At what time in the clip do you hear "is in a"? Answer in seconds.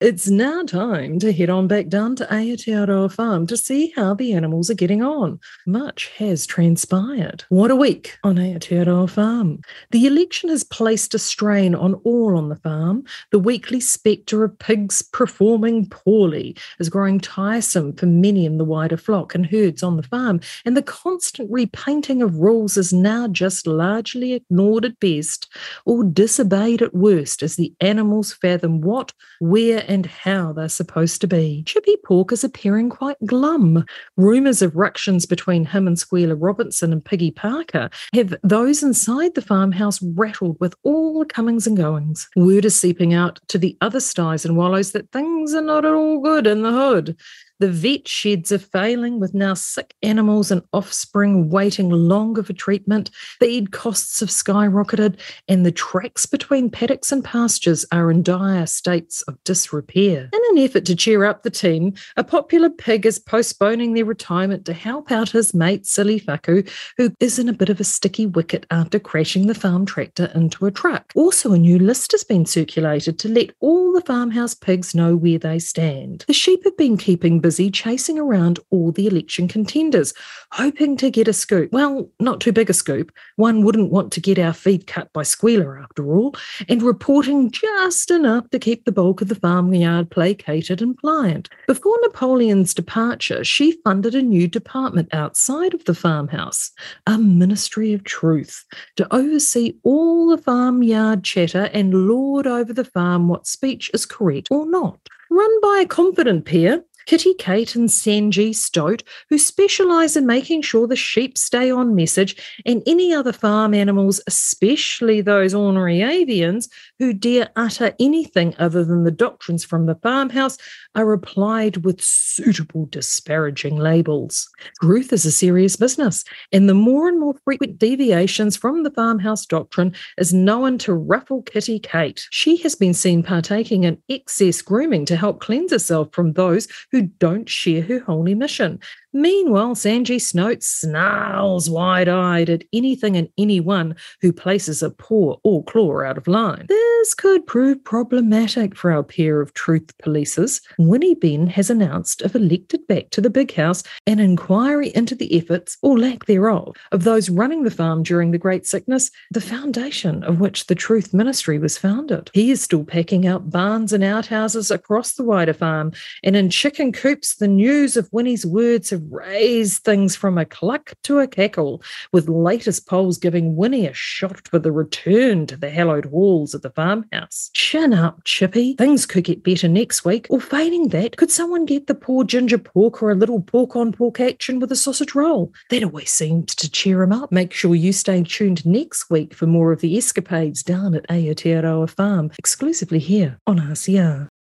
67.18-67.52